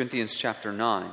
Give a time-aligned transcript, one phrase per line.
[0.00, 1.10] Corinthians chapter 9.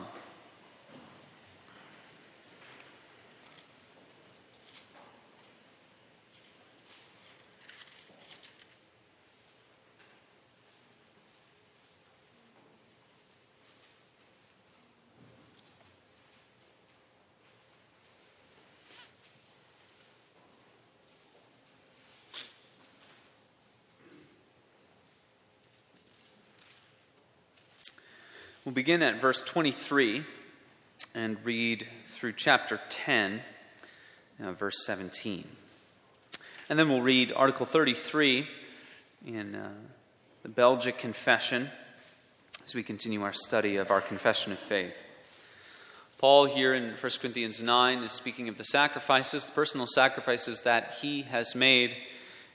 [28.88, 30.23] Begin at verse 23
[31.13, 33.41] and read through chapter 10,
[34.41, 35.43] uh, verse 17.
[36.70, 38.48] And then we'll read Article 33
[39.26, 39.71] in uh,
[40.41, 41.67] the Belgic Confession
[42.63, 44.98] as we continue our study of our confession of faith.
[46.17, 50.93] Paul, here in 1 Corinthians 9, is speaking of the sacrifices, the personal sacrifices that
[51.01, 51.98] he has made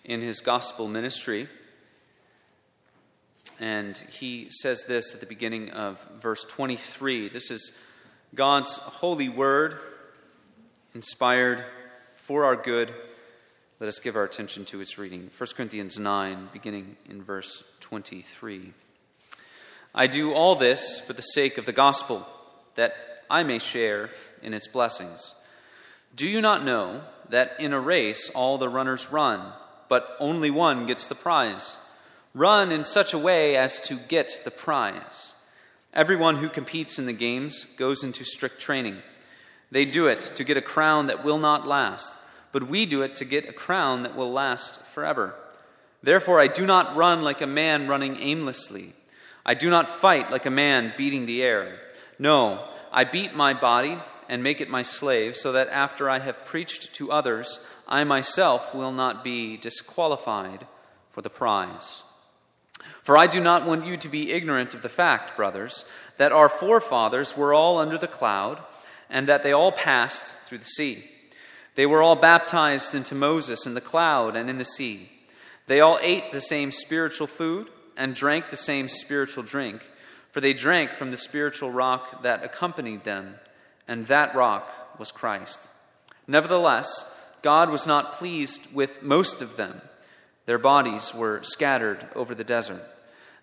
[0.03, 1.47] in his gospel ministry.
[3.61, 7.29] And he says this at the beginning of verse 23.
[7.29, 7.73] This is
[8.35, 9.79] God's holy word,
[10.95, 11.65] inspired
[12.15, 12.93] for our good.
[13.79, 15.31] Let us give our attention to its reading.
[15.37, 18.73] 1 Corinthians 9, beginning in verse 23.
[19.95, 22.27] I do all this for the sake of the gospel,
[22.75, 22.95] that
[23.29, 24.11] I may share
[24.43, 25.35] in its blessings.
[26.15, 29.53] Do you not know that in a race all the runners run,
[29.89, 31.77] but only one gets the prize?
[32.35, 35.35] Run in such a way as to get the prize.
[35.93, 39.03] Everyone who competes in the games goes into strict training.
[39.71, 42.19] They do it to get a crown that will not last,
[42.51, 45.35] but we do it to get a crown that will last forever.
[46.03, 48.95] Therefore, I do not run like a man running aimlessly.
[49.45, 51.79] I do not fight like a man beating the air.
[52.19, 56.47] No, I beat my body and make it my slave, so that after I have
[56.47, 60.67] preached to others, I myself will not be disqualified
[61.11, 62.05] for the prize.
[63.03, 65.85] For I do not want you to be ignorant of the fact, brothers,
[66.17, 68.61] that our forefathers were all under the cloud,
[69.11, 71.05] and that they all passed through the sea.
[71.75, 75.11] They were all baptized into Moses in the cloud and in the sea.
[75.67, 79.89] They all ate the same spiritual food and drank the same spiritual drink,
[80.31, 83.37] for they drank from the spiritual rock that accompanied them,
[83.87, 85.69] and that rock was Christ.
[86.27, 89.83] Nevertheless, God was not pleased with most of them.
[90.53, 92.83] Their bodies were scattered over the desert.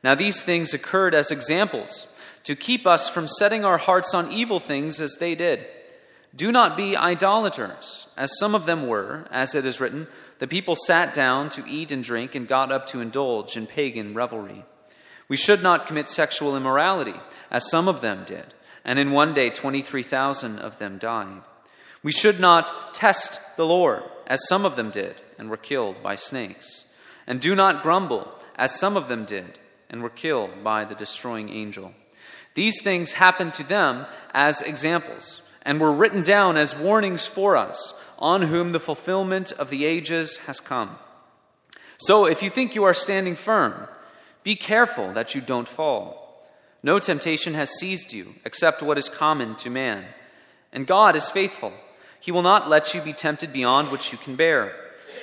[0.03, 2.05] Now, these things occurred as examples
[2.43, 5.65] to keep us from setting our hearts on evil things as they did.
[6.35, 10.05] Do not be idolaters, as some of them were, as it is written,
[10.37, 14.13] the people sat down to eat and drink and got up to indulge in pagan
[14.13, 14.63] revelry.
[15.27, 17.19] We should not commit sexual immorality,
[17.49, 18.53] as some of them did,
[18.85, 21.41] and in one day 23,000 of them died.
[22.03, 26.13] We should not test the Lord, as some of them did, and were killed by
[26.13, 26.85] snakes.
[27.29, 29.59] And do not grumble, as some of them did
[29.89, 31.93] and were killed by the destroying angel.
[32.55, 37.93] These things happened to them as examples and were written down as warnings for us,
[38.17, 40.97] on whom the fulfillment of the ages has come.
[41.99, 43.87] So if you think you are standing firm,
[44.43, 46.43] be careful that you don't fall.
[46.81, 50.05] No temptation has seized you except what is common to man.
[50.73, 51.73] And God is faithful.
[52.19, 54.73] He will not let you be tempted beyond what you can bear.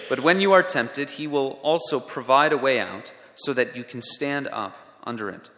[0.08, 3.84] But when you are tempted, He will also provide a way out so that you
[3.84, 5.50] can stand up under it.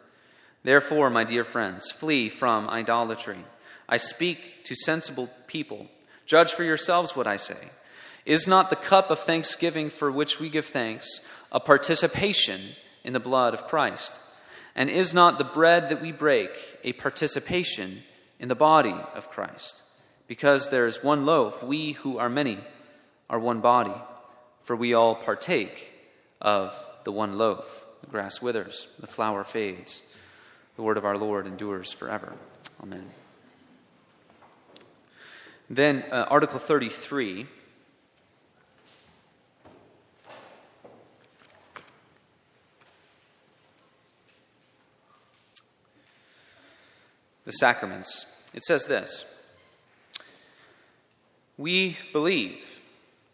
[0.62, 3.44] Therefore, my dear friends, flee from idolatry.
[3.88, 5.86] I speak to sensible people.
[6.26, 7.70] Judge for yourselves what I say.
[8.26, 12.60] Is not the cup of thanksgiving for which we give thanks a participation
[13.02, 14.20] in the blood of Christ?
[14.74, 16.50] And is not the bread that we break
[16.84, 18.02] a participation
[18.38, 19.82] in the body of Christ?
[20.26, 22.58] Because there is one loaf, we who are many
[23.30, 23.94] are one body,
[24.68, 25.94] for we all partake
[26.42, 27.86] of the one loaf.
[28.02, 30.02] The grass withers, the flower fades.
[30.76, 32.34] The word of our Lord endures forever.
[32.82, 33.08] Amen.
[35.70, 37.46] Then, uh, Article 33.
[47.46, 48.26] The sacraments.
[48.52, 49.24] It says this
[51.56, 52.77] We believe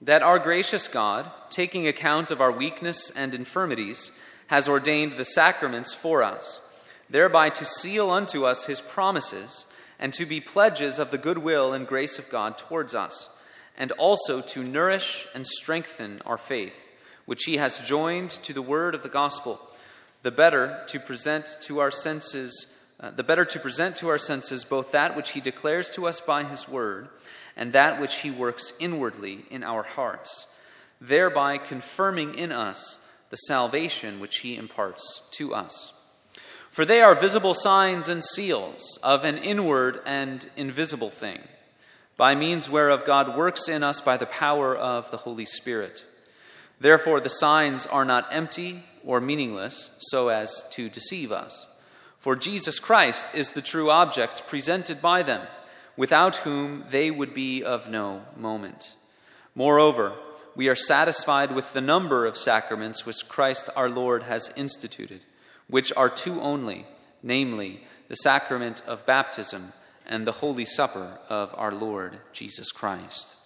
[0.04, 4.12] that our gracious God, taking account of our weakness and infirmities,
[4.48, 6.60] has ordained the sacraments for us,
[7.08, 9.64] thereby to seal unto us his promises
[9.98, 13.30] and to be pledges of the goodwill and grace of God towards us,
[13.78, 16.90] and also to nourish and strengthen our faith,
[17.24, 19.58] which he has joined to the word of the gospel,
[20.22, 22.70] the better to present to our senses.
[23.00, 26.20] Uh, the better to present to our senses both that which he declares to us
[26.20, 27.08] by his word
[27.56, 30.46] and that which he works inwardly in our hearts,
[31.00, 35.92] thereby confirming in us the salvation which he imparts to us.
[36.70, 41.40] For they are visible signs and seals of an inward and invisible thing,
[42.16, 46.06] by means whereof God works in us by the power of the Holy Spirit.
[46.80, 51.68] Therefore, the signs are not empty or meaningless, so as to deceive us.
[52.18, 55.46] For Jesus Christ is the true object presented by them,
[55.96, 58.96] without whom they would be of no moment.
[59.54, 60.12] Moreover,
[60.56, 65.24] we are satisfied with the number of sacraments which Christ our Lord has instituted
[65.68, 66.86] which are two only,
[67.22, 69.72] namely, the sacrament of baptism
[70.06, 73.36] and the Holy Supper of our Lord Jesus Christ.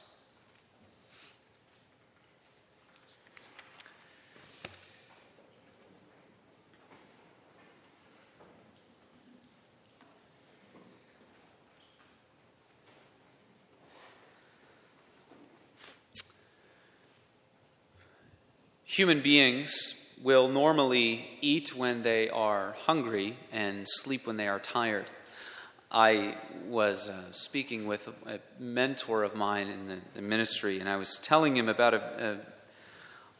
[18.99, 25.09] Human beings will normally eat when they are hungry and sleep when they are tired.
[25.89, 26.35] I
[26.67, 31.21] was uh, speaking with a, mentor of mine in the, the, ministry, and I was
[31.21, 32.39] telling him about a, a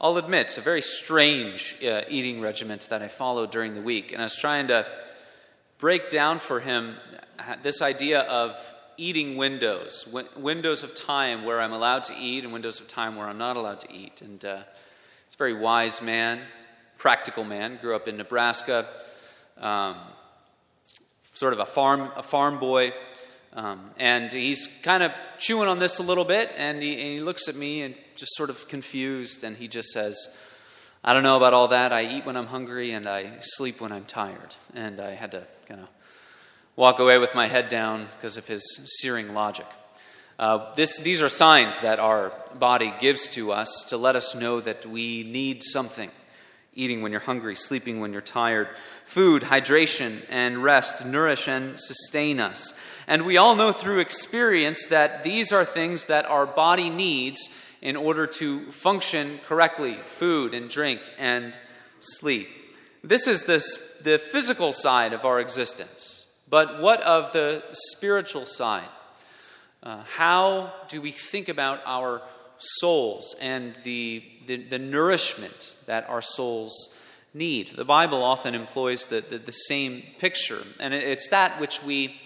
[0.01, 4.13] I'll admit, a very strange uh, eating regiment that I followed during the week.
[4.13, 4.87] And I was trying to
[5.79, 6.99] break down for him
[7.65, 8.57] this idea of
[8.97, 10.07] eating windows,
[10.37, 13.57] windows of time where I'm allowed to eat, and windows of time where I'm not
[13.57, 14.23] allowed to eat.
[14.23, 14.61] And uh,
[15.29, 16.41] he's a very wise man,
[16.97, 18.89] practical man, grew up in Nebraska,
[19.61, 19.97] um,
[21.35, 22.93] sort of a farm, a farm boy.
[23.53, 27.21] Um, and he's kind of chewing on this a little bit, and he, and he
[27.21, 30.29] looks at me and just sort of confused, and he just says,
[31.05, 31.93] I don't know about all that.
[31.93, 34.57] I eat when I'm hungry and I sleep when I'm tired.
[34.75, 35.89] And I had to kind of
[36.77, 38.63] walk away with my head down because of his
[39.01, 39.67] searing logic.
[40.39, 44.61] Uh, this, these are signs that our body gives to us to let us know
[44.61, 46.11] that we need something
[46.75, 48.69] eating when you're hungry, sleeping when you're tired.
[49.05, 52.73] Food, hydration, and rest nourish and sustain us.
[53.09, 57.49] And we all know through experience that these are things that our body needs
[57.83, 61.59] in order to function correctly food and drink and
[61.99, 62.49] sleep.
[63.03, 66.27] This is this, the physical side of our existence.
[66.49, 68.89] But what of the spiritual side?
[69.83, 72.23] Uh, how do we think about our
[72.59, 76.89] souls and the, the, the, nourishment that our souls
[77.35, 77.69] need.
[77.69, 82.21] The Bible often employs the, the, the same picture, and it's that which we,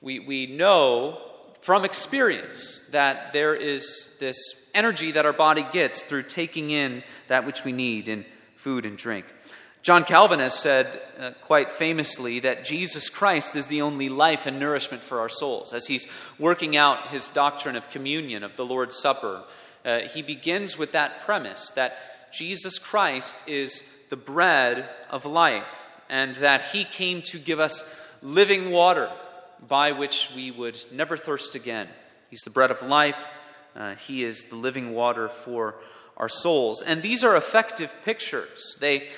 [0.00, 1.18] we, we know
[1.60, 7.44] from experience that there is this energy that our body gets through taking in that
[7.44, 8.24] which we need in
[8.56, 9.26] food and drink.
[9.82, 14.60] John Calvin has said uh, quite famously that Jesus Christ is the only life and
[14.60, 15.72] nourishment for our souls.
[15.72, 16.06] As he's
[16.38, 19.42] working out his doctrine of communion, of the Lord's Supper,
[19.84, 21.96] uh, he begins with that premise that
[22.30, 27.82] Jesus Christ is the bread of life and that he came to give us
[28.22, 29.10] living water
[29.66, 31.88] by which we would never thirst again.
[32.28, 33.32] He's the bread of life,
[33.74, 35.76] uh, he is the living water for
[36.18, 36.82] our souls.
[36.82, 38.76] And these are effective pictures.
[38.78, 39.08] They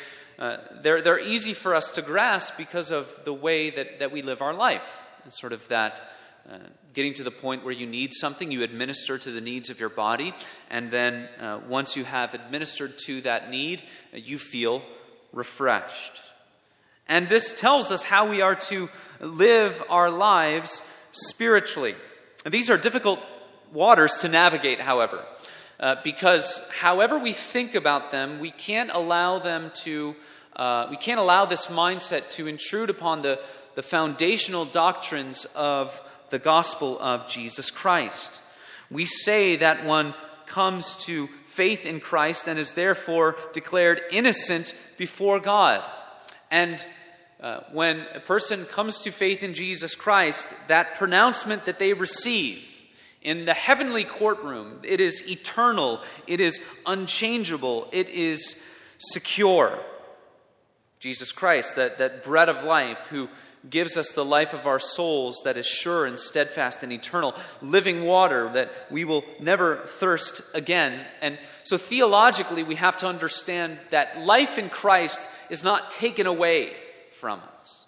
[0.42, 4.22] uh, they're, they're easy for us to grasp because of the way that, that we
[4.22, 4.98] live our life.
[5.24, 6.02] It's sort of that
[6.50, 6.58] uh,
[6.94, 9.88] getting to the point where you need something, you administer to the needs of your
[9.88, 10.34] body,
[10.68, 14.82] and then uh, once you have administered to that need, uh, you feel
[15.32, 16.20] refreshed.
[17.06, 18.90] And this tells us how we are to
[19.20, 21.94] live our lives spiritually.
[22.44, 23.20] And these are difficult
[23.72, 25.24] waters to navigate, however.
[25.82, 30.14] Uh, because however we think about them, we can't allow them to,
[30.54, 33.40] uh, we can't allow this mindset to intrude upon the,
[33.74, 38.40] the foundational doctrines of the gospel of Jesus Christ.
[38.92, 40.14] We say that one
[40.46, 45.82] comes to faith in Christ and is therefore declared innocent before God.
[46.48, 46.86] And
[47.40, 52.71] uh, when a person comes to faith in Jesus Christ, that pronouncement that they receive
[53.22, 58.62] in the heavenly courtroom, it is eternal, it is unchangeable, it is
[58.98, 59.78] secure.
[60.98, 63.28] Jesus Christ, that, that bread of life, who
[63.68, 68.04] gives us the life of our souls that is sure and steadfast and eternal, living
[68.04, 71.04] water that we will never thirst again.
[71.20, 76.74] And so, theologically, we have to understand that life in Christ is not taken away
[77.12, 77.81] from us.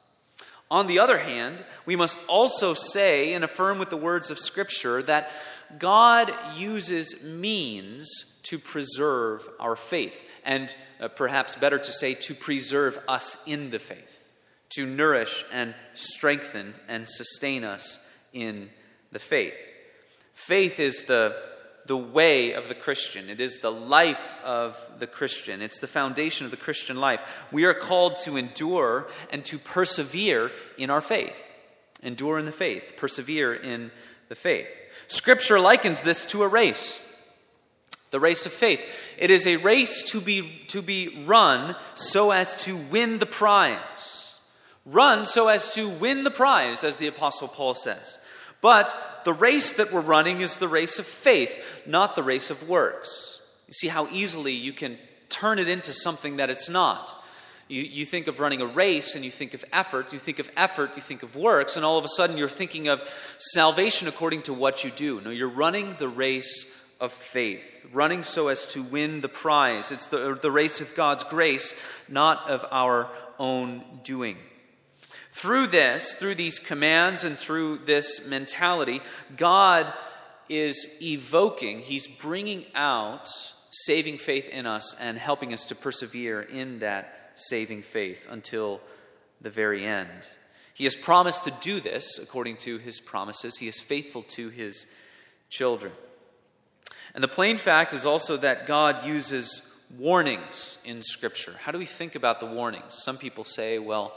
[0.75, 5.05] On the other hand, we must also say and affirm with the words of Scripture
[5.05, 5.31] that
[5.79, 12.99] God uses means to preserve our faith, and uh, perhaps better to say, to preserve
[13.07, 14.21] us in the faith,
[14.71, 18.69] to nourish and strengthen and sustain us in
[19.13, 19.57] the faith.
[20.33, 21.41] Faith is the
[21.87, 23.29] the way of the Christian.
[23.29, 25.61] It is the life of the Christian.
[25.61, 27.47] It's the foundation of the Christian life.
[27.53, 31.37] We are called to endure and to persevere in our faith.
[32.03, 33.91] Endure in the faith, persevere in
[34.29, 34.69] the faith.
[35.07, 37.03] Scripture likens this to a race
[38.15, 38.87] the race of faith.
[39.19, 44.39] It is a race to be, to be run so as to win the prize.
[44.87, 48.21] Run so as to win the prize, as the Apostle Paul says.
[48.65, 52.67] But the race that we're running is the race of faith, not the race of
[52.67, 53.43] works.
[53.69, 54.97] You see how easily you can
[55.29, 57.15] turn it into something that it's not.
[57.69, 60.15] You, you think of running a race and you think of effort.
[60.15, 62.89] You think of effort, you think of works, and all of a sudden you're thinking
[62.89, 63.07] of
[63.37, 65.21] salvation according to what you do.
[65.21, 66.65] No, you're running the race
[67.03, 69.93] of faith, running so as to win the prize.
[69.93, 71.75] It's the, the race of God's grace,
[72.09, 74.39] not of our own doing.
[75.35, 79.01] Through this, through these commands and through this mentality,
[79.37, 79.93] God
[80.49, 83.29] is evoking, He's bringing out
[83.73, 88.81] saving faith in us and helping us to persevere in that saving faith until
[89.41, 90.31] the very end.
[90.73, 94.87] He has promised to do this according to His promises, He is faithful to His
[95.51, 95.93] children.
[97.13, 101.57] And the plain fact is also that God uses warnings in Scripture.
[101.61, 103.03] How do we think about the warnings?
[103.03, 104.17] Some people say, well,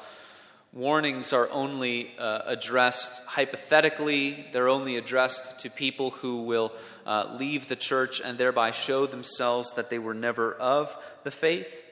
[0.74, 6.72] warnings are only uh, addressed hypothetically, they're only addressed to people who will
[7.06, 11.84] uh, leave the church and thereby show themselves that they were never of the faith.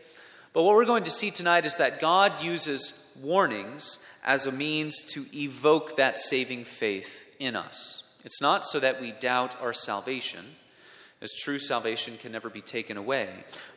[0.54, 5.04] But what we're going to see tonight is that God uses warnings as a means
[5.14, 8.04] to evoke that saving faith in us.
[8.24, 10.46] It's not so that we doubt our salvation
[11.22, 13.30] as true salvation can never be taken away.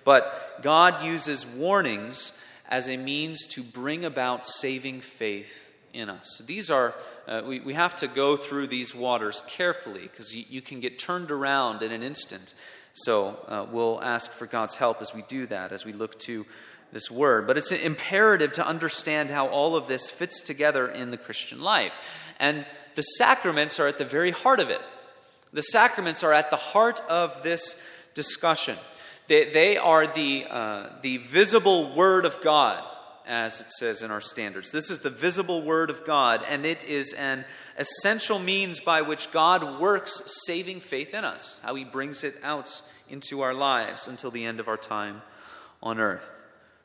[0.05, 6.43] But God uses warnings as a means to bring about saving faith in us.
[6.47, 6.95] These are,
[7.27, 10.99] uh, we, we have to go through these waters carefully because you, you, can get
[10.99, 12.55] turned around in an instant.
[12.93, 16.45] So uh, we'll ask for God's help as we do that, as we look to
[16.93, 17.47] this word.
[17.47, 21.99] But it's imperative to understand how all of this fits together in the Christian life.
[22.39, 24.81] And the sacraments are at the very heart of it.
[25.53, 27.81] The sacraments are at the heart of this
[28.15, 28.77] discussion.
[29.29, 32.83] They, they are the, uh, the visible Word of God,
[33.27, 34.73] as it says in our standards.
[34.73, 37.45] This is the visible Word of God, and it is an
[37.77, 42.81] essential means by which God works saving faith in us, how He brings it out
[43.11, 45.21] into our lives until the end of our time
[45.83, 46.31] on earth.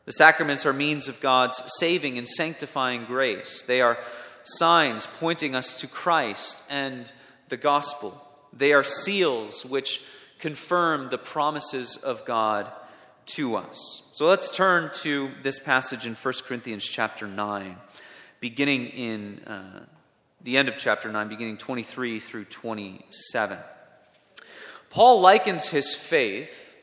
[0.05, 3.63] The sacraments are means of God's saving and sanctifying grace.
[3.63, 3.97] They are
[4.43, 7.09] signs pointing us to Christ and
[7.47, 8.21] the gospel.
[8.51, 10.01] They are seals which
[10.43, 12.69] confirm the promises of God
[13.25, 14.09] to us.
[14.11, 17.77] So let's turn to this passage in 1 Corinthians chapter 9,
[18.41, 19.85] beginning in uh,
[20.41, 23.57] the end of chapter 9, beginning 23 through 27.
[24.89, 26.75] Paul likens his faith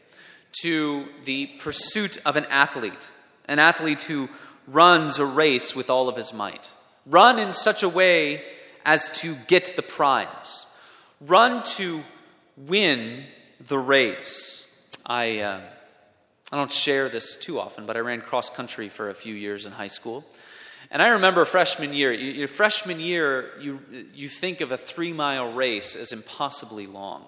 [0.63, 3.13] to the pursuit of an athlete,
[3.45, 4.31] an athlete who
[4.67, 6.71] runs a race with all of his might.
[7.05, 8.43] Run in such a way
[8.87, 10.67] as to get the prize
[11.21, 12.03] run to
[12.57, 13.27] win
[13.71, 14.67] the race.
[15.07, 15.61] I, uh,
[16.53, 19.65] I don't share this too often, but I ran cross country for a few years
[19.65, 20.25] in high school.
[20.91, 23.81] And I remember freshman year, your freshman year, you,
[24.13, 27.27] you think of a three mile race as impossibly long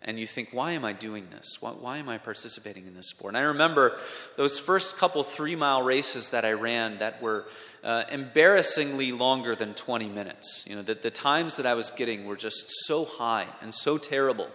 [0.00, 1.56] and you think, why am I doing this?
[1.60, 3.30] Why, why, am I participating in this sport?
[3.30, 3.98] And I remember
[4.36, 7.46] those first couple three mile races that I ran that were
[7.82, 10.66] uh, embarrassingly longer than 20 minutes.
[10.68, 13.98] You know, the, the times that I was getting were just so high and so
[13.98, 14.48] terrible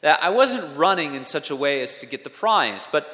[0.00, 2.88] that I wasn't running in such a way as to get the prize.
[2.90, 3.12] But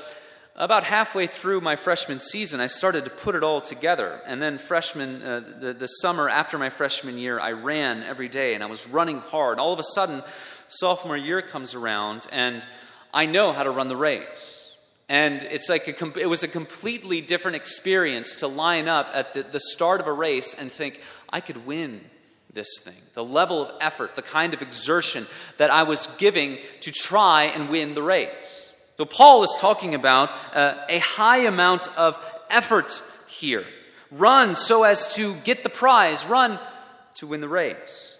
[0.55, 4.21] about halfway through my freshman season, I started to put it all together.
[4.27, 8.55] And then, freshman, uh, the, the summer after my freshman year, I ran every day
[8.55, 9.59] and I was running hard.
[9.59, 10.23] All of a sudden,
[10.69, 12.67] sophomore year comes around and
[13.13, 14.75] I know how to run the race.
[15.09, 19.45] And it's like a, it was a completely different experience to line up at the,
[19.45, 22.01] the start of a race and think, I could win
[22.57, 23.01] this thing.
[23.15, 27.69] The level of effort, the kind of exertion that I was giving to try and
[27.69, 28.75] win the race.
[28.97, 32.19] So, Paul is talking about uh, a high amount of
[32.51, 33.65] effort here.
[34.11, 36.59] Run so as to get the prize, run
[37.17, 38.17] to win the race.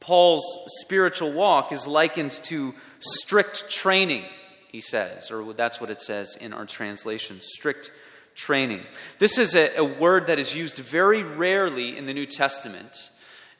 [0.00, 0.44] Paul's
[0.82, 4.24] spiritual walk is likened to strict training,
[4.70, 7.90] he says, or that's what it says in our translation strict
[8.34, 8.82] training.
[9.18, 13.10] This is a, a word that is used very rarely in the New Testament.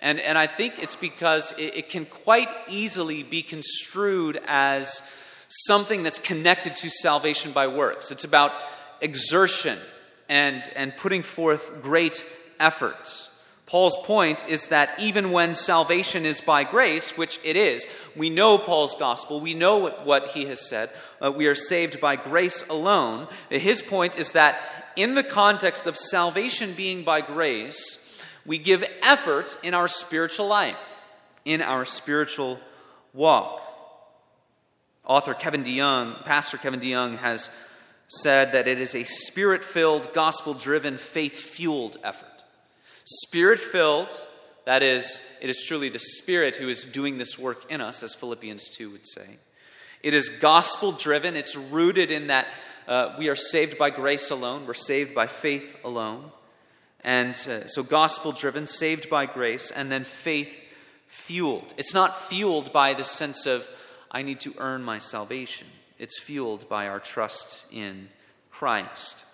[0.05, 5.03] And, and I think it's because it, it can quite easily be construed as
[5.49, 8.11] something that's connected to salvation by works.
[8.11, 8.53] It's about
[9.01, 9.79] exertion
[10.29, 12.27] and, and putting forth great
[12.61, 13.31] efforts.
[13.65, 18.59] Paul's point is that even when salvation is by grace, which it is, we know
[18.59, 20.91] Paul's gospel, we know what, what he has said,
[21.23, 23.27] uh, we are saved by grace alone.
[23.49, 24.61] His point is that
[24.97, 28.04] in the context of salvation being by grace,
[28.47, 31.01] we give effort in our spiritual life,
[31.45, 32.61] in our spiritual
[33.13, 33.61] walk.
[35.07, 37.51] Author Kevin DeYoung, Pastor Kevin DeYoung, has
[38.09, 42.45] said that it is a spirit filled, gospel driven, faith fueled effort.
[43.05, 44.15] Spirit filled,
[44.65, 48.15] that is, it is truly the Spirit who is doing this work in us, as
[48.15, 49.37] Philippians 2 would say.
[50.03, 52.49] It is gospel driven, it's rooted in that
[52.89, 56.31] uh, we are saved by grace alone, we're saved by faith alone.
[57.05, 60.63] And uh, so, gospel driven, saved by grace, and then faith
[61.07, 61.75] fueled.
[61.77, 63.69] It's not fueled by the sense of,
[64.11, 65.69] I need to earn my salvation.
[65.99, 68.09] It's fueled by our trust in
[68.51, 69.27] Christ.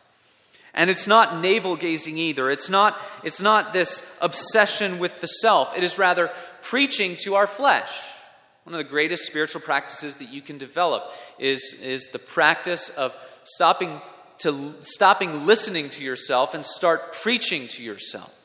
[0.74, 2.50] And it's not navel gazing either.
[2.50, 5.76] It's not, it's not this obsession with the self.
[5.76, 6.30] It is rather
[6.62, 8.02] preaching to our flesh.
[8.64, 13.16] One of the greatest spiritual practices that you can develop is, is the practice of
[13.42, 14.00] stopping,
[14.40, 18.36] to, stopping listening to yourself and start preaching to yourself.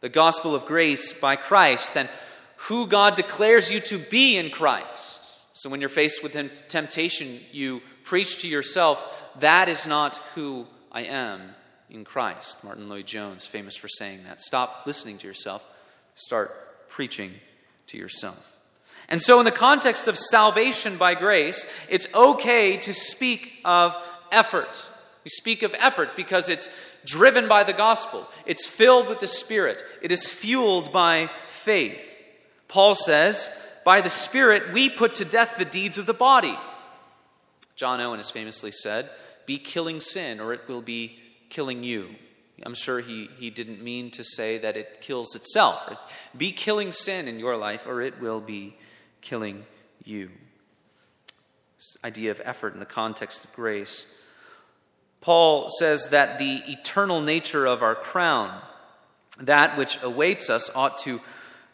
[0.00, 2.08] The gospel of grace by Christ and
[2.56, 5.46] who God declares you to be in Christ.
[5.56, 6.32] So when you're faced with
[6.68, 11.40] temptation, you preach to yourself, that is not who I am
[11.88, 12.64] in Christ.
[12.64, 14.40] Martyn Lloyd-Jones, famous for saying that.
[14.40, 15.66] Stop listening to yourself,
[16.14, 17.32] start preaching
[17.88, 18.56] to yourself.
[19.08, 23.96] And so, in the context of salvation by grace, it's okay to speak of
[24.30, 24.88] effort.
[25.24, 26.70] We speak of effort because it's
[27.04, 32.06] driven by the gospel, it's filled with the Spirit, it is fueled by faith.
[32.68, 33.50] Paul says,
[33.84, 36.56] By the Spirit, we put to death the deeds of the body.
[37.74, 39.10] John Owen has famously said,
[39.50, 42.14] be killing sin, or it will be killing you.
[42.62, 45.90] I'm sure he, he didn't mean to say that it kills itself.
[46.36, 48.76] Be killing sin in your life, or it will be
[49.22, 49.64] killing
[50.04, 50.30] you.
[51.76, 54.06] This idea of effort in the context of grace.
[55.20, 58.58] Paul says that the eternal nature of our crown,
[59.38, 61.20] that which awaits us, ought to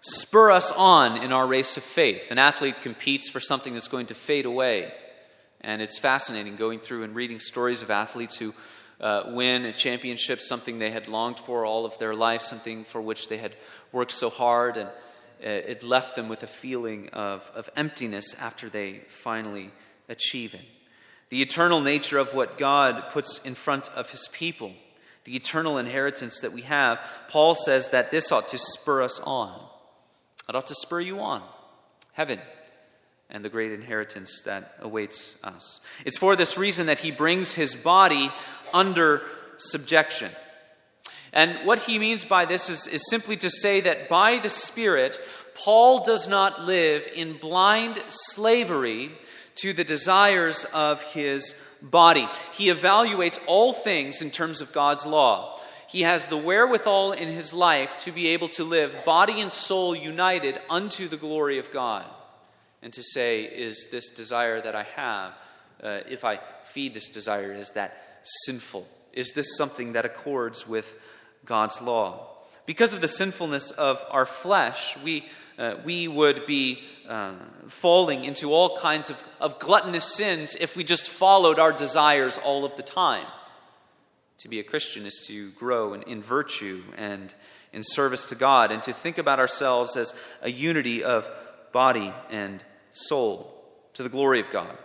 [0.01, 2.31] spur us on in our race of faith.
[2.31, 4.93] An athlete competes for something that's going to fade away.
[5.61, 8.55] And it's fascinating going through and reading stories of athletes who
[9.01, 13.01] uh, win a championship, something they had longed for all of their life, something for
[13.01, 13.55] which they had
[13.93, 14.93] worked so hard, and uh,
[15.43, 19.71] it left them with a feeling of, of emptiness after they finally
[20.09, 20.65] achieve it.
[21.29, 24.73] The eternal nature of what God puts in front of his people,
[25.25, 29.53] the eternal inheritance that we have, Paul says that this ought to spur us on.
[30.49, 31.43] It ought to spur you on.
[32.13, 32.41] Heaven,
[33.29, 35.81] and the great inheritance that awaits us.
[36.05, 38.31] It's for this reason that he brings his body
[38.73, 39.23] under
[39.57, 40.31] subjection.
[41.33, 45.19] And what he means by this is, is simply to say that by the Spirit,
[45.55, 49.11] Paul does not live in blind slavery
[49.57, 52.29] to the desires of his body.
[52.53, 55.61] He evaluates all things in terms of God's law.
[55.89, 59.95] He has the wherewithal in his life to be able to live body and soul
[59.95, 62.05] united unto the glory of God
[62.83, 65.33] and to say, is this desire that I have,
[65.83, 68.87] uh, if I feed this desire, is that sinful?
[69.13, 71.01] Is this something that accords with
[71.45, 72.29] God's law?
[72.67, 75.25] Because of the sinfulness of our flesh, we,
[75.59, 77.33] uh, we would be uh,
[77.67, 82.65] falling into all kinds of, of gluttonous sins if we just followed our desires all
[82.65, 83.27] of the time.
[84.39, 87.35] To be a Christian is to grow in, in virtue and
[87.73, 91.29] in service to God, and to think about ourselves as a unity of
[91.73, 93.63] body and soul
[93.95, 94.77] to the glory of God.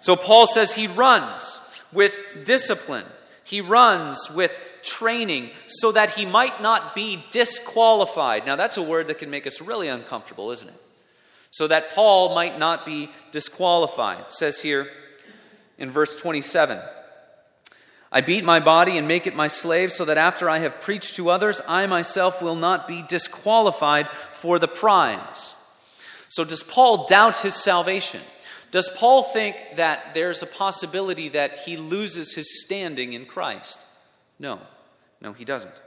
[0.00, 1.60] So Paul says he runs
[1.92, 3.06] with discipline,
[3.44, 8.46] he runs with training so that he might not be disqualified.
[8.46, 10.82] Now, that's a word that can make us really uncomfortable, isn't it?
[11.50, 14.20] So that Paul might not be disqualified.
[14.20, 14.88] It says here
[15.78, 16.80] in verse 27
[18.12, 21.14] I beat my body and make it my slave, so that after I have preached
[21.16, 25.54] to others, I myself will not be disqualified for the prize.
[26.28, 28.20] So, does Paul doubt his salvation?
[28.72, 33.84] Does Paul think that there's a possibility that he loses his standing in Christ?
[34.40, 34.58] No.
[35.20, 35.80] No, he doesn't.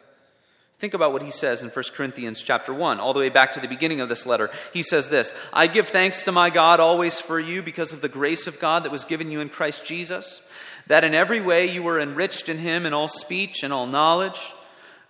[0.80, 3.60] Think about what he says in 1 Corinthians chapter 1, all the way back to
[3.60, 4.50] the beginning of this letter.
[4.74, 8.10] He says this I give thanks to my God always for you because of the
[8.10, 10.48] grace of God that was given you in Christ Jesus,
[10.88, 14.54] that in every way you were enriched in him in all speech and all knowledge,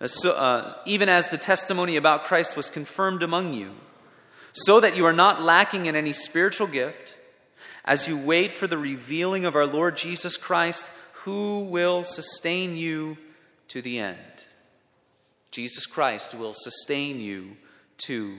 [0.00, 3.72] uh, uh, even as the testimony about Christ was confirmed among you
[4.52, 7.18] so that you are not lacking in any spiritual gift
[7.84, 13.18] as you wait for the revealing of our Lord Jesus Christ, who will sustain you
[13.68, 14.46] to the end.
[15.50, 17.56] Jesus Christ will sustain you
[17.98, 18.38] to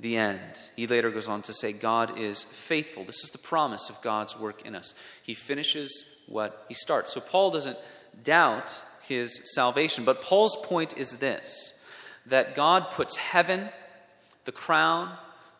[0.00, 0.58] the end.
[0.74, 3.04] He later goes on to say, God is faithful.
[3.04, 4.94] This is the promise of God's work in us.
[5.22, 7.12] He finishes what he starts.
[7.12, 7.78] So Paul doesn't
[8.22, 10.04] doubt his salvation.
[10.04, 11.78] But Paul's point is this
[12.26, 13.68] that God puts heaven,
[14.44, 15.16] the crown,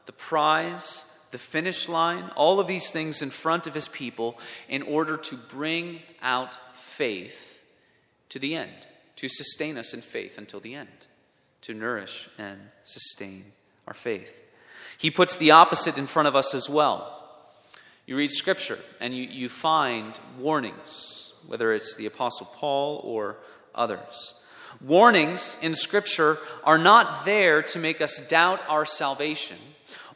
[0.06, 4.82] the prize, the finish line, all of these things in front of his people in
[4.82, 7.43] order to bring out faith
[8.28, 11.06] to the end, to sustain us in faith until the end,
[11.62, 13.44] to nourish and sustain
[13.86, 14.42] our faith.
[14.98, 17.10] He puts the opposite in front of us as well.
[18.06, 23.38] You read Scripture and you, you find warnings, whether it's the Apostle Paul or
[23.74, 24.34] others.
[24.80, 29.56] Warnings in Scripture are not there to make us doubt our salvation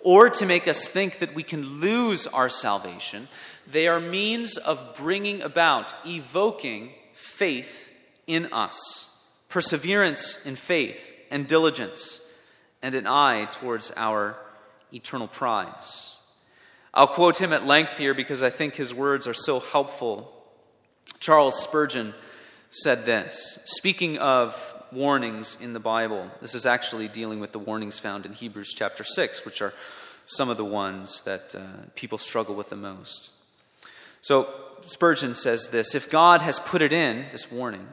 [0.00, 3.28] or to make us think that we can lose our salvation.
[3.70, 7.87] They are means of bringing about, evoking faith
[8.28, 12.20] in us, perseverance in faith and diligence,
[12.80, 14.36] and an eye towards our
[14.92, 16.18] eternal prize.
[16.94, 20.32] I'll quote him at length here because I think his words are so helpful.
[21.18, 22.14] Charles Spurgeon
[22.70, 26.30] said this, speaking of warnings in the Bible.
[26.40, 29.74] This is actually dealing with the warnings found in Hebrews chapter 6, which are
[30.26, 31.60] some of the ones that uh,
[31.94, 33.32] people struggle with the most.
[34.20, 34.48] So
[34.80, 37.88] Spurgeon says this If God has put it in, this warning,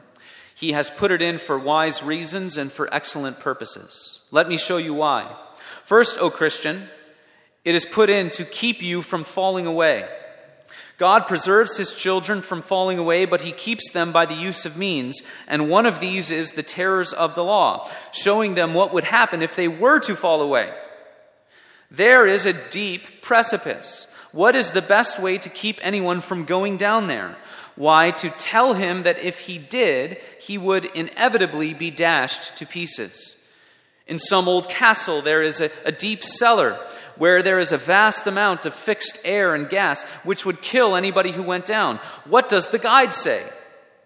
[0.56, 4.26] he has put it in for wise reasons and for excellent purposes.
[4.30, 5.36] Let me show you why.
[5.84, 6.88] First, O Christian,
[7.62, 10.08] it is put in to keep you from falling away.
[10.96, 14.78] God preserves his children from falling away, but he keeps them by the use of
[14.78, 19.04] means, and one of these is the terrors of the law, showing them what would
[19.04, 20.72] happen if they were to fall away.
[21.90, 24.10] There is a deep precipice.
[24.32, 27.36] What is the best way to keep anyone from going down there?
[27.76, 33.36] Why, to tell him that if he did, he would inevitably be dashed to pieces.
[34.06, 36.78] In some old castle, there is a, a deep cellar
[37.16, 41.32] where there is a vast amount of fixed air and gas which would kill anybody
[41.32, 41.96] who went down.
[42.24, 43.42] What does the guide say?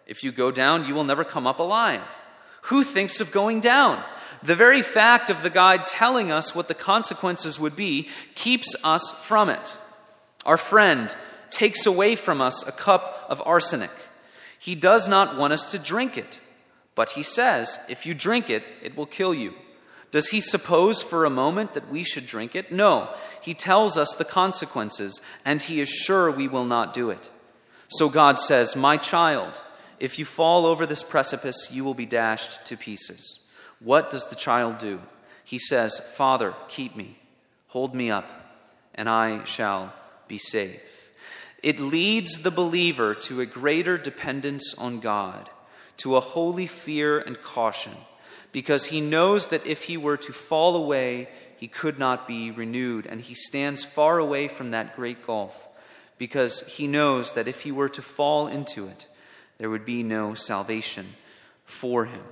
[0.07, 2.23] If you go down, you will never come up alive.
[2.63, 4.03] Who thinks of going down?
[4.43, 9.11] The very fact of the guide telling us what the consequences would be keeps us
[9.11, 9.79] from it.
[10.47, 11.15] Our friend
[11.51, 13.91] takes away from us a cup of arsenic.
[14.59, 16.41] He does not want us to drink it,
[16.95, 19.55] but he says, if you drink it, it will kill you.
[20.11, 22.73] Does he suppose for a moment that we should drink it?
[22.73, 23.15] No.
[23.41, 27.31] He tells us the consequences, and he is sure we will not do it.
[27.89, 29.65] So God says, My child,
[30.01, 33.41] if you fall over this precipice, you will be dashed to pieces.
[33.79, 35.01] What does the child do?
[35.45, 37.19] He says, Father, keep me,
[37.69, 38.31] hold me up,
[38.95, 39.93] and I shall
[40.29, 41.00] be safe.
[41.63, 45.51] It leads the believer to a greater dependence on God,
[45.99, 47.93] to a holy fear and caution
[48.53, 53.07] because he knows that if he were to fall away, he could not be renewed.
[53.07, 55.69] And he stands far away from that great gulf
[56.19, 59.07] because he knows that if he were to fall into it,
[59.59, 61.07] there would be no salvation
[61.65, 62.23] for him.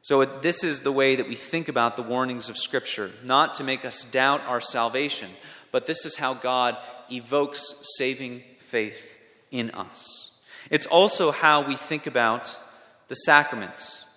[0.00, 3.64] So, this is the way that we think about the warnings of Scripture, not to
[3.64, 5.28] make us doubt our salvation,
[5.70, 6.76] but this is how God
[7.10, 9.18] evokes saving faith
[9.50, 10.38] in us.
[10.70, 12.60] It's also how we think about
[13.08, 14.08] the sacraments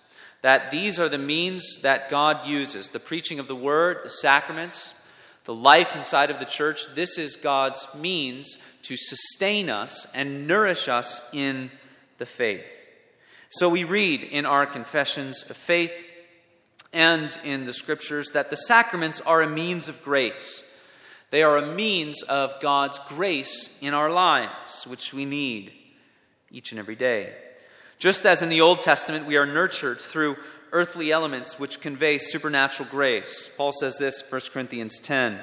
[0.42, 5.00] that these are the means that God uses the preaching of the word, the sacraments,
[5.44, 6.94] the life inside of the church.
[6.94, 11.70] This is God's means to sustain us and nourish us in
[12.18, 12.66] the faith.
[13.50, 16.06] So we read in our confessions of faith
[16.92, 20.64] and in the scriptures that the sacraments are a means of grace.
[21.32, 25.72] They are a means of God's grace in our lives, which we need
[26.50, 27.32] each and every day.
[27.98, 30.36] Just as in the Old Testament, we are nurtured through
[30.72, 33.50] earthly elements which convey supernatural grace.
[33.56, 35.40] Paul says this, 1 Corinthians 10.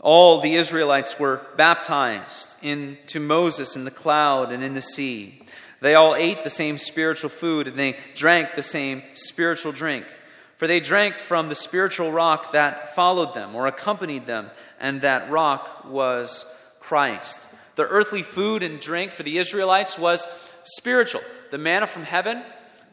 [0.00, 5.42] All the Israelites were baptized into Moses in the cloud and in the sea.
[5.80, 10.06] They all ate the same spiritual food and they drank the same spiritual drink.
[10.56, 15.30] For they drank from the spiritual rock that followed them or accompanied them, and that
[15.30, 16.46] rock was
[16.80, 17.48] Christ.
[17.74, 20.26] The earthly food and drink for the Israelites was
[20.64, 21.20] spiritual.
[21.50, 22.42] The manna from heaven,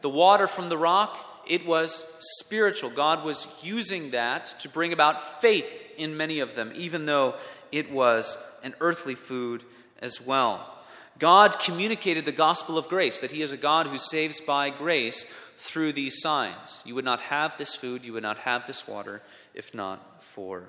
[0.02, 2.90] the water from the rock, it was spiritual.
[2.90, 7.34] God was using that to bring about faith in many of them, even though
[7.72, 9.64] it was an earthly food
[10.00, 10.70] as well.
[11.18, 15.26] God communicated the gospel of grace, that He is a God who saves by grace
[15.64, 16.82] through these signs.
[16.84, 19.22] You would not have this food, you would not have this water,
[19.54, 20.68] if not for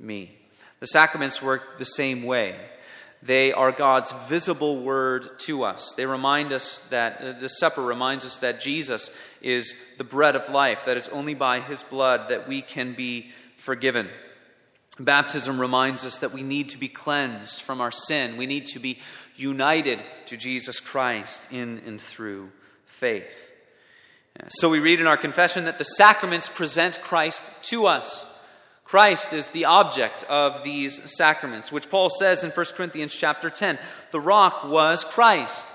[0.00, 0.36] me.
[0.80, 2.56] The sacraments work the same way.
[3.22, 5.94] They are God's visible word to us.
[5.94, 10.48] They remind us that uh, the supper reminds us that Jesus is the bread of
[10.48, 14.08] life, that it's only by his blood that we can be forgiven.
[14.98, 18.36] Baptism reminds us that we need to be cleansed from our sin.
[18.36, 18.98] We need to be
[19.36, 22.50] united to Jesus Christ in and through
[22.86, 23.51] faith.
[24.48, 28.26] So we read in our confession that the sacraments present Christ to us.
[28.84, 33.78] Christ is the object of these sacraments, which Paul says in 1 Corinthians chapter 10.
[34.10, 35.72] The rock was Christ.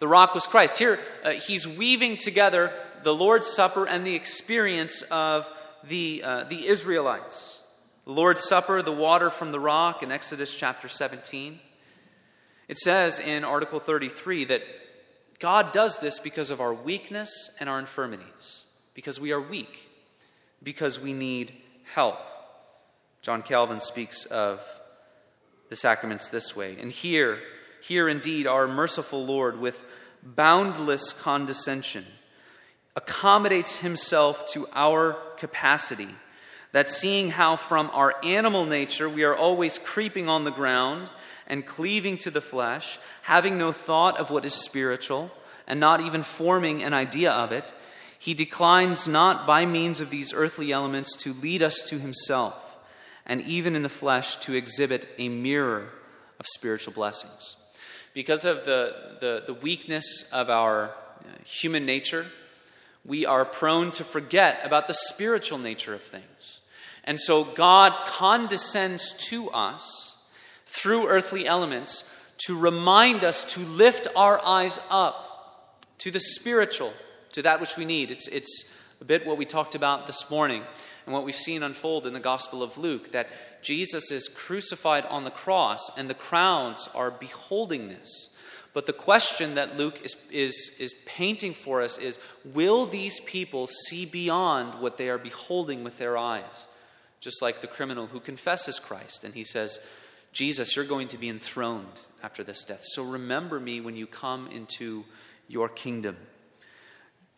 [0.00, 0.78] The rock was Christ.
[0.78, 5.50] Here, uh, he's weaving together the Lord's Supper and the experience of
[5.84, 7.62] the, uh, the Israelites.
[8.04, 11.60] The Lord's Supper, the water from the rock in Exodus chapter 17.
[12.68, 14.62] It says in Article 33 that
[15.38, 19.88] God does this because of our weakness and our infirmities, because we are weak,
[20.62, 21.52] because we need
[21.94, 22.18] help.
[23.22, 24.60] John Calvin speaks of
[25.68, 26.76] the sacraments this way.
[26.80, 27.40] And here,
[27.82, 29.84] here indeed, our merciful Lord, with
[30.22, 32.04] boundless condescension,
[32.96, 36.08] accommodates himself to our capacity
[36.72, 41.10] that seeing how from our animal nature we are always creeping on the ground
[41.48, 45.32] and cleaving to the flesh, having no thought of what is spiritual,
[45.66, 47.72] and not even forming an idea of it,
[48.18, 52.78] he declines not by means of these earthly elements to lead us to himself,
[53.26, 55.90] and even in the flesh to exhibit a mirror
[56.38, 57.56] of spiritual blessings.
[58.14, 60.92] Because of the, the, the weakness of our uh,
[61.44, 62.26] human nature,
[63.04, 66.60] we are prone to forget about the spiritual nature of things.
[67.04, 70.17] And so God condescends to us
[70.78, 72.04] through earthly elements
[72.46, 76.92] to remind us to lift our eyes up to the spiritual,
[77.32, 78.10] to that which we need.
[78.10, 80.62] It's, it's a bit what we talked about this morning
[81.04, 83.28] and what we've seen unfold in the Gospel of Luke that
[83.60, 88.30] Jesus is crucified on the cross and the crowds are beholding this.
[88.72, 93.66] But the question that Luke is, is, is painting for us is will these people
[93.66, 96.66] see beyond what they are beholding with their eyes?
[97.20, 99.80] Just like the criminal who confesses Christ and he says,
[100.38, 102.84] Jesus, you're going to be enthroned after this death.
[102.84, 105.04] So remember me when you come into
[105.48, 106.16] your kingdom.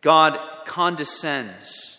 [0.01, 1.97] God condescends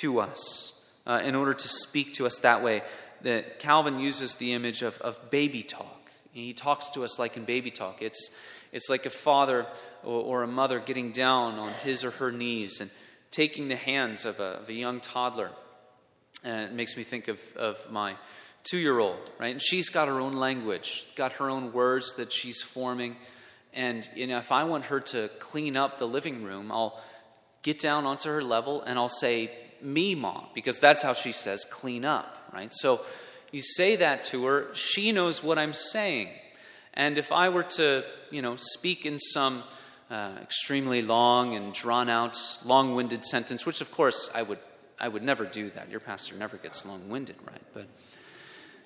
[0.00, 2.82] to us uh, in order to speak to us that way.
[3.22, 6.10] That Calvin uses the image of, of baby talk.
[6.32, 8.02] He talks to us like in baby talk.
[8.02, 8.36] It's,
[8.72, 9.68] it's like a father
[10.02, 12.90] or, or, a mother getting down on his or her knees and
[13.30, 15.52] taking the hands of a, of a young toddler.
[16.42, 18.16] And it makes me think of, of my
[18.64, 19.52] two year old, right?
[19.52, 23.16] And she's got her own language, got her own words that she's forming.
[23.72, 27.00] And you know, if I want her to clean up the living room, I'll
[27.62, 29.50] get down onto her level and I'll say,
[29.82, 32.72] Me, mom, because that's how she says clean up, right?
[32.72, 33.00] So
[33.52, 36.28] you say that to her, she knows what I'm saying.
[36.94, 39.62] And if I were to, you know, speak in some
[40.10, 44.58] uh, extremely long and drawn out, long winded sentence, which of course I would,
[44.98, 45.90] I would never do that.
[45.90, 47.62] Your pastor never gets long winded, right?
[47.72, 47.86] But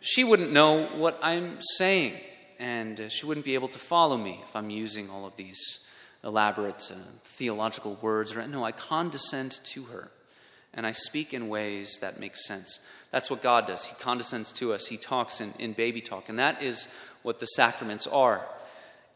[0.04, 2.12] she wouldn't know what I'm saying,
[2.58, 5.80] and uh, she wouldn't be able to follow me if I'm using all of these
[6.22, 8.36] elaborate uh, theological words.
[8.36, 10.10] Or, no, I condescend to her,
[10.74, 12.80] and I speak in ways that make sense.
[13.12, 13.86] That's what God does.
[13.86, 16.86] He condescends to us, He talks in, in baby talk, and that is
[17.22, 18.46] what the sacraments are.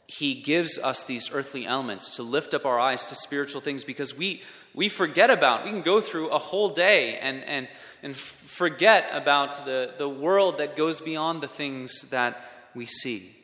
[0.08, 4.16] He gives us these earthly elements to lift up our eyes to spiritual things because
[4.16, 4.42] we,
[4.74, 7.68] we forget about, we can go through a whole day and, and,
[8.02, 13.36] and forget about the, the world that goes beyond the things that we see.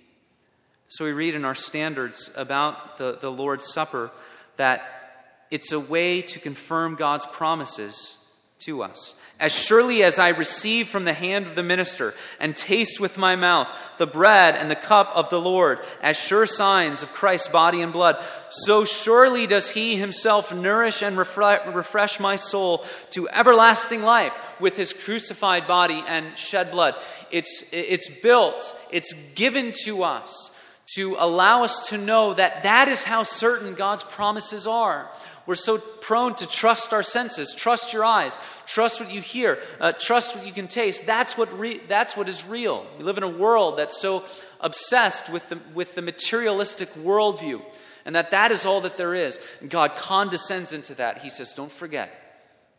[0.89, 4.11] So we read in our standards about the, the Lord's Supper
[4.57, 8.24] that it's a way to confirm God's promises
[8.61, 9.21] to us.
[9.41, 13.37] As surely as I receive from the hand of the minister and taste with my
[13.37, 17.83] mouth the bread and the cup of the Lord as sure signs of Christ's body
[17.83, 24.39] and blood, so surely does he himself nourish and refresh my soul to everlasting life
[24.61, 26.95] with his crucified body and shed blood.
[27.31, 30.53] It's, it's built, it's given to us
[30.87, 35.11] to allow us to know that that is how certain God's promises are.
[35.47, 39.93] We're so prone to trust our senses, trust your eyes, trust what you hear, uh,
[39.93, 41.05] trust what you can taste.
[41.05, 42.87] That's what, re- that's what is real.
[42.99, 44.25] We live in a world that's so
[44.61, 47.63] obsessed with the, with the materialistic worldview,
[48.07, 49.39] and that that is all that there is.
[49.61, 51.19] And God condescends into that.
[51.19, 52.11] He says, Don't forget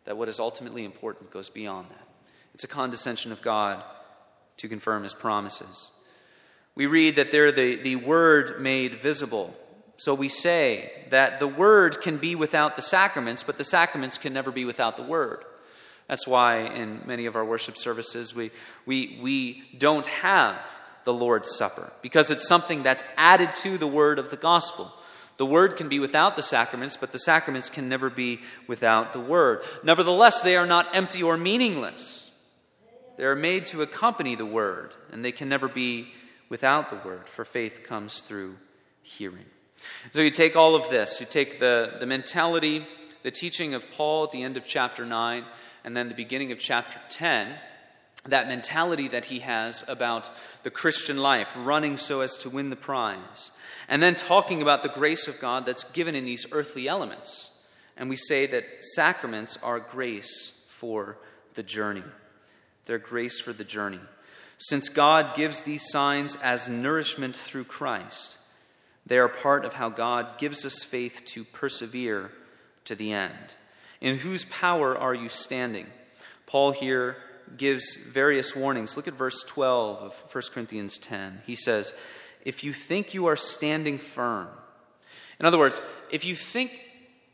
[0.06, 2.08] that what is ultimately important goes beyond that.
[2.56, 3.84] It's a condescension of God
[4.58, 5.91] to confirm his promises.
[6.73, 9.56] We read that they're the, the word made visible.
[9.97, 14.34] So we say that the Word can be without the sacraments, but the sacraments can
[14.34, 15.45] never be without the Word.
[16.08, 18.51] That's why in many of our worship services we,
[18.86, 24.19] we, we don't have the Lord's Supper because it's something that's added to the word
[24.19, 24.91] of the gospel.
[25.38, 29.19] The word can be without the sacraments, but the sacraments can never be without the
[29.19, 29.63] word.
[29.84, 32.31] Nevertheless, they are not empty or meaningless.
[33.17, 36.13] They are made to accompany the word, and they can never be
[36.49, 38.58] without the word, for faith comes through
[39.01, 39.45] hearing.
[40.11, 42.85] So you take all of this, you take the, the mentality,
[43.23, 45.43] the teaching of Paul at the end of chapter 9,
[45.83, 47.55] and then the beginning of chapter 10
[48.27, 50.29] that mentality that he has about
[50.63, 53.51] the Christian life, running so as to win the prize,
[53.87, 57.51] and then talking about the grace of God that's given in these earthly elements.
[57.97, 61.17] And we say that sacraments are grace for
[61.53, 62.03] the journey.
[62.85, 64.01] They're grace for the journey.
[64.57, 68.39] Since God gives these signs as nourishment through Christ,
[69.05, 72.31] they are part of how God gives us faith to persevere
[72.85, 73.57] to the end.
[74.01, 75.87] In whose power are you standing?
[76.45, 77.17] Paul here
[77.57, 78.97] gives various warnings.
[78.97, 81.41] Look at verse 12 of 1 Corinthians 10.
[81.45, 81.93] He says,
[82.43, 84.47] If you think you are standing firm,
[85.39, 86.71] in other words, if you think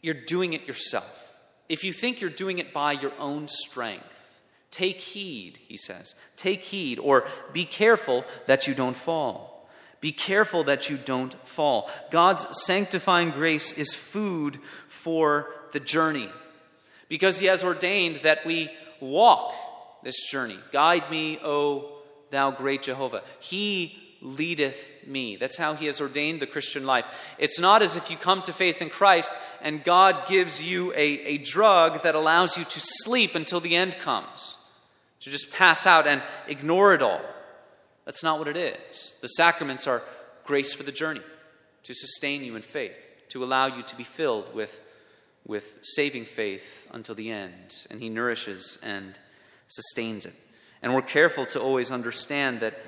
[0.01, 1.37] you're doing it yourself,
[1.69, 4.39] if you think you're doing it by your own strength,
[4.71, 6.15] take heed, he says.
[6.35, 9.50] Take heed, or be careful that you don't fall.
[10.01, 11.89] Be careful that you don't fall.
[12.09, 16.29] God's sanctifying grace is food for the journey
[17.07, 19.53] because he has ordained that we walk
[20.03, 20.57] this journey.
[20.71, 21.99] Guide me, O
[22.31, 23.21] thou great Jehovah.
[23.39, 25.35] He leadeth me.
[25.35, 27.05] That's how he has ordained the Christian life.
[27.37, 31.19] It's not as if you come to faith in Christ and God gives you a,
[31.25, 34.57] a drug that allows you to sleep until the end comes,
[35.19, 37.21] to just pass out and ignore it all.
[38.05, 39.15] That's not what it is.
[39.21, 40.01] The sacraments are
[40.45, 41.21] grace for the journey,
[41.83, 42.97] to sustain you in faith,
[43.29, 44.81] to allow you to be filled with,
[45.45, 47.85] with saving faith until the end.
[47.89, 49.17] And he nourishes and
[49.67, 50.33] sustains it.
[50.81, 52.79] And we're careful to always understand that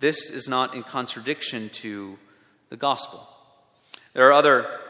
[0.00, 2.18] this is not in contradiction to
[2.70, 3.26] the gospel.
[4.14, 4.80] There are other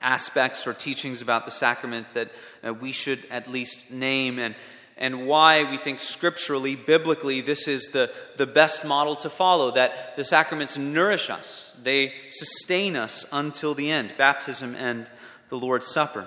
[0.00, 2.30] aspects or teachings about the sacrament that
[2.66, 4.54] uh, we should at least name and,
[4.96, 10.16] and why we think scripturally, biblically, this is the, the best model to follow that
[10.16, 15.10] the sacraments nourish us, they sustain us until the end baptism and
[15.48, 16.26] the Lord's Supper.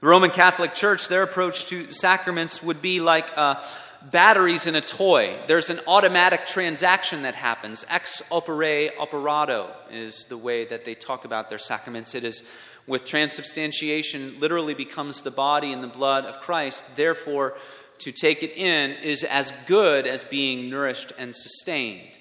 [0.00, 3.60] The Roman Catholic Church, their approach to sacraments would be like uh,
[4.02, 5.38] batteries in a toy.
[5.46, 7.84] There's an automatic transaction that happens.
[7.88, 12.14] Ex opere operato is the way that they talk about their sacraments.
[12.14, 12.42] It is
[12.90, 16.96] with transubstantiation, literally becomes the body and the blood of Christ.
[16.96, 17.56] Therefore,
[17.98, 22.18] to take it in is as good as being nourished and sustained.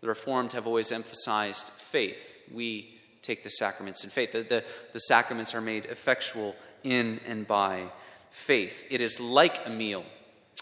[0.00, 2.36] The Reformed have always emphasized faith.
[2.52, 4.30] We take the sacraments in faith.
[4.30, 6.54] The, the, the sacraments are made effectual
[6.84, 7.90] in and by
[8.30, 8.84] faith.
[8.90, 10.04] It is like a meal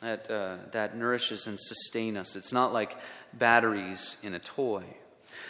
[0.01, 2.35] that, uh, that nourishes and sustains us.
[2.35, 2.97] It's not like
[3.35, 4.85] batteries in a toy.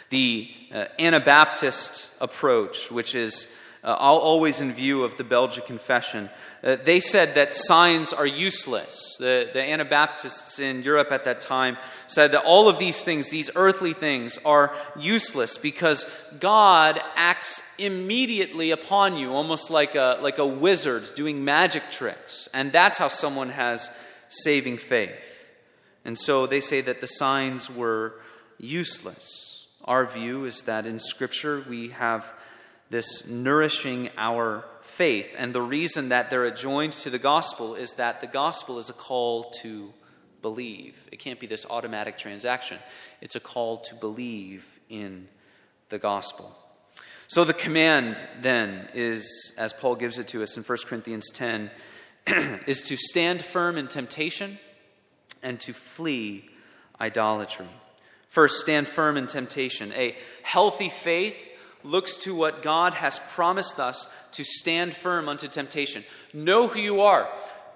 [0.09, 6.29] The uh, Anabaptist approach, which is uh, always in view of the Belgic Confession,
[6.63, 9.17] uh, they said that signs are useless.
[9.19, 13.49] The, the Anabaptists in Europe at that time said that all of these things, these
[13.55, 16.05] earthly things, are useless because
[16.39, 22.47] God acts immediately upon you, almost like a, like a wizard doing magic tricks.
[22.53, 23.89] And that's how someone has
[24.29, 25.49] saving faith.
[26.05, 28.15] And so they say that the signs were
[28.59, 29.65] useless.
[29.85, 32.31] Our view is that in Scripture we have
[32.91, 35.33] this nourishing our faith.
[35.37, 38.93] And the reason that they're adjoined to the gospel is that the gospel is a
[38.93, 39.93] call to
[40.41, 41.07] believe.
[41.11, 42.77] It can't be this automatic transaction,
[43.21, 45.29] it's a call to believe in
[45.89, 46.55] the gospel.
[47.27, 51.71] So the command then is, as Paul gives it to us in 1 Corinthians 10,
[52.67, 54.59] is to stand firm in temptation
[55.41, 56.49] and to flee
[56.99, 57.69] idolatry.
[58.27, 59.93] First, stand firm in temptation.
[59.93, 61.50] A healthy faith
[61.83, 66.03] looks to what God has promised us to stand firm unto temptation.
[66.33, 67.29] Know who you are,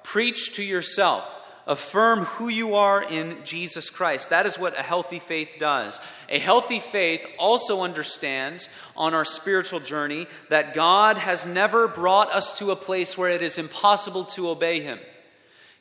[0.03, 1.31] preach to yourself.
[1.67, 4.29] Affirm who you are in Jesus Christ.
[4.29, 5.99] That is what a healthy faith does.
[6.29, 12.59] A healthy faith also understands on our spiritual journey that God has never brought us
[12.59, 14.99] to a place where it is impossible to obey Him.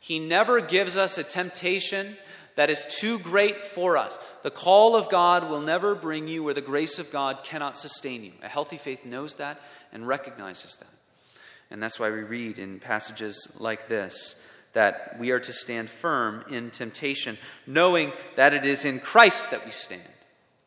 [0.00, 2.16] He never gives us a temptation
[2.56, 4.18] that is too great for us.
[4.42, 8.22] The call of God will never bring you where the grace of God cannot sustain
[8.22, 8.32] you.
[8.42, 9.60] A healthy faith knows that
[9.92, 10.88] and recognizes that.
[11.70, 14.40] And that's why we read in passages like this
[14.74, 19.64] that we are to stand firm in temptation, knowing that it is in Christ that
[19.64, 20.02] we stand,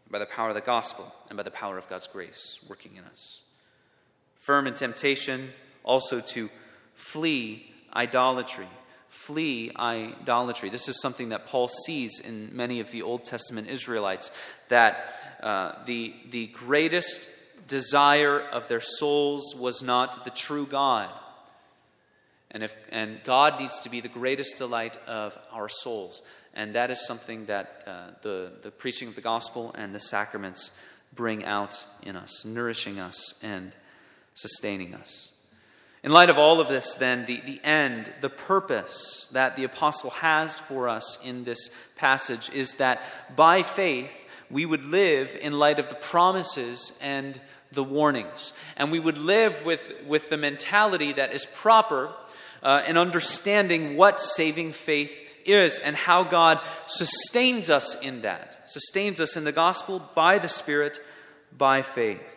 [0.09, 3.03] by the power of the gospel and by the power of God's grace working in
[3.03, 3.43] us.
[4.35, 5.49] Firm in temptation,
[5.83, 6.49] also to
[6.93, 8.67] flee idolatry.
[9.09, 10.69] Flee idolatry.
[10.69, 14.31] This is something that Paul sees in many of the Old Testament Israelites
[14.69, 15.05] that
[15.41, 17.29] uh, the, the greatest
[17.67, 21.09] desire of their souls was not the true God.
[22.51, 26.21] And, if, and God needs to be the greatest delight of our souls.
[26.53, 30.81] And that is something that uh, the, the preaching of the gospel and the sacraments
[31.13, 33.75] bring out in us, nourishing us and
[34.33, 35.36] sustaining us.
[36.03, 40.11] In light of all of this, then, the, the end, the purpose that the apostle
[40.11, 43.01] has for us in this passage is that
[43.35, 47.39] by faith we would live in light of the promises and
[47.71, 48.53] the warnings.
[48.77, 52.11] And we would live with, with the mentality that is proper
[52.63, 59.19] uh, in understanding what saving faith is and how God sustains us in that, sustains
[59.19, 60.99] us in the gospel by the Spirit,
[61.57, 62.36] by faith.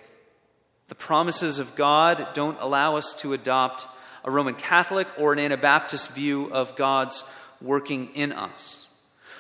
[0.91, 3.87] The promises of God don't allow us to adopt
[4.25, 7.23] a Roman Catholic or an Anabaptist view of God's
[7.63, 8.89] working in us.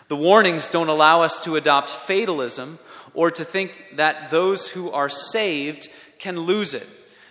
[0.06, 2.78] The warnings don't allow us to adopt fatalism
[3.14, 5.88] or to think that those who are saved
[6.20, 6.86] can lose it.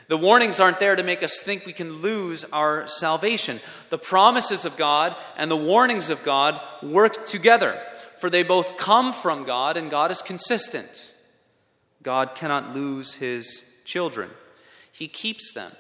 [0.10, 3.62] The warnings aren't there to make us think we can lose our salvation.
[3.90, 7.82] The promises of God and the warnings of God work together,
[8.18, 11.16] for they both come from God and God is consistent.
[12.04, 14.30] God cannot lose his children.
[14.92, 15.72] He keeps them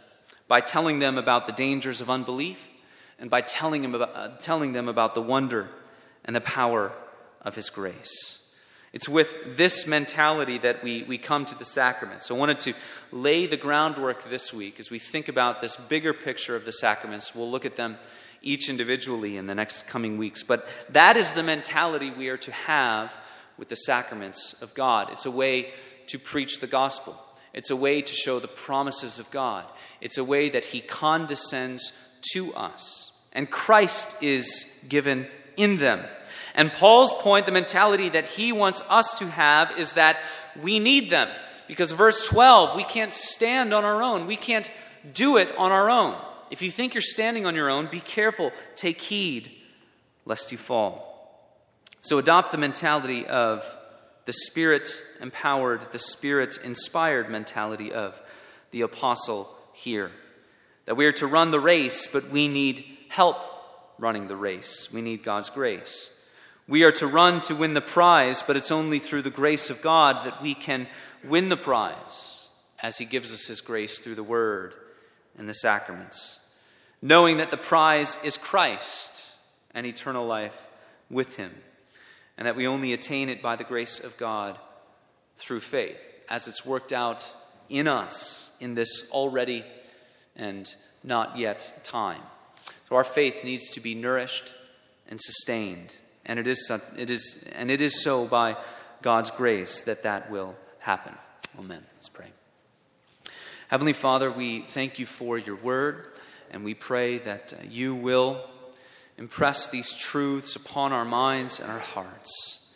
[0.47, 2.71] by telling them about the dangers of unbelief
[3.19, 5.69] and by telling them about, uh, telling them about the wonder
[6.25, 6.91] and the power
[7.41, 8.35] of his grace.
[8.91, 12.25] It's with this mentality that we, we come to the sacraments.
[12.25, 12.73] So I wanted to
[13.11, 17.35] lay the groundwork this week as we think about this bigger picture of the sacraments.
[17.35, 17.97] We'll look at them
[18.41, 20.41] each individually in the next coming weeks.
[20.41, 23.15] But that is the mentality we are to have
[23.57, 25.11] with the sacraments of God.
[25.11, 25.73] It's a way
[26.07, 27.15] to preach the gospel,
[27.53, 29.65] it's a way to show the promises of God,
[30.01, 31.93] it's a way that He condescends
[32.33, 33.11] to us.
[33.33, 36.05] And Christ is given in them.
[36.55, 40.19] And Paul's point, the mentality that he wants us to have, is that
[40.61, 41.29] we need them.
[41.67, 44.25] Because verse 12, we can't stand on our own.
[44.25, 44.69] We can't
[45.13, 46.19] do it on our own.
[46.49, 48.51] If you think you're standing on your own, be careful.
[48.75, 49.51] Take heed
[50.25, 51.05] lest you fall.
[52.01, 53.77] So adopt the mentality of
[54.29, 58.21] the Spirit empowered, the Spirit inspired mentality of
[58.69, 60.11] the apostle here.
[60.85, 63.37] That we are to run the race, but we need help
[63.97, 64.93] running the race.
[64.93, 66.15] We need God's grace.
[66.67, 69.81] We are to run to win the prize, but it's only through the grace of
[69.81, 70.85] God that we can
[71.23, 72.51] win the prize
[72.83, 74.75] as He gives us His grace through the Word
[75.39, 76.39] and the sacraments.
[77.01, 79.39] Knowing that the prize is Christ
[79.73, 80.67] and eternal life
[81.09, 81.51] with Him,
[82.39, 84.57] and that we only attain it by the grace of God
[85.37, 87.31] through faith, as it's worked out
[87.69, 89.63] in us in this already
[90.35, 90.73] and
[91.03, 92.21] not yet time.
[92.87, 94.55] So our faith needs to be nourished
[95.07, 95.95] and sustained
[96.29, 98.55] and it is, it is, and it is so by
[99.01, 101.15] God's grace that that will happen.
[101.57, 101.83] Amen.
[101.95, 102.27] Let's pray.
[103.69, 106.05] Heavenly Father, we thank you for your word,
[106.51, 108.47] and we pray that uh, you will
[109.19, 112.71] impress these truths upon our minds and our hearts.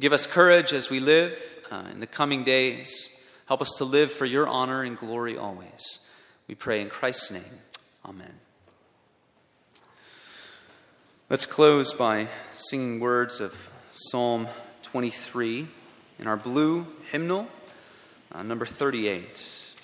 [0.00, 3.10] Give us courage as we live uh, in the coming days.
[3.44, 6.00] Help us to live for your honor and glory always.
[6.48, 7.60] We pray in Christ's name.
[8.06, 8.32] Amen.
[11.28, 14.48] Let's close by singing words of Psalm
[14.82, 15.66] 23
[16.18, 17.48] in our blue hymnal,
[18.32, 19.74] uh, number 38.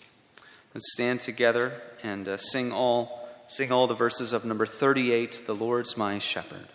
[0.73, 3.22] Let's stand together and uh, sing all
[3.53, 6.72] sing all the verses of number 38, The Lord's my shepherd.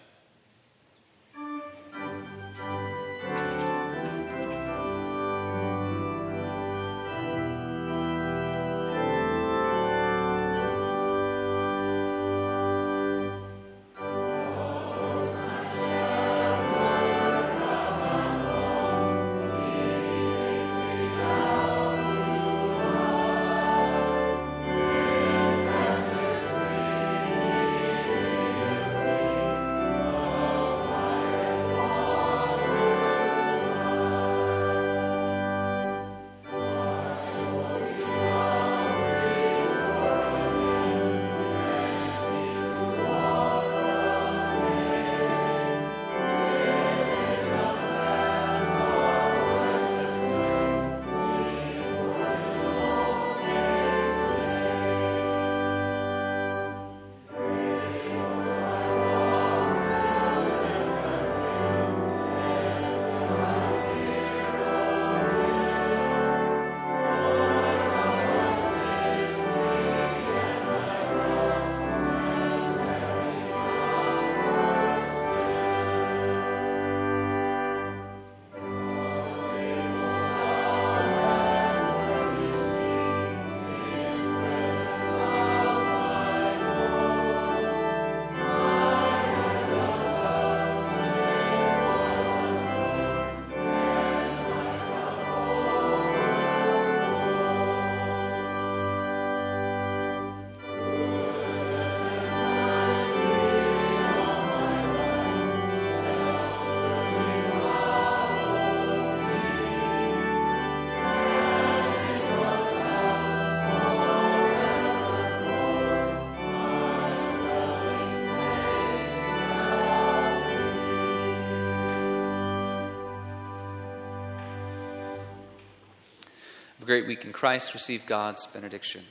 [126.88, 127.74] Great week in Christ.
[127.74, 129.04] Receive God's benediction.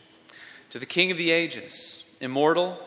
[0.70, 2.78] To the King of the ages, immortal,